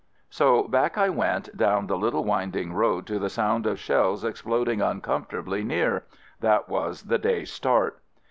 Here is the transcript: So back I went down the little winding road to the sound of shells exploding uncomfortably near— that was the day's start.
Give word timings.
So 0.31 0.63
back 0.67 0.97
I 0.97 1.09
went 1.09 1.55
down 1.55 1.85
the 1.85 1.95
little 1.95 2.23
winding 2.23 2.73
road 2.73 3.05
to 3.05 3.19
the 3.19 3.29
sound 3.29 3.67
of 3.67 3.77
shells 3.77 4.23
exploding 4.23 4.81
uncomfortably 4.81 5.63
near— 5.63 6.05
that 6.39 6.67
was 6.67 7.03
the 7.03 7.19
day's 7.19 7.51
start. 7.51 8.01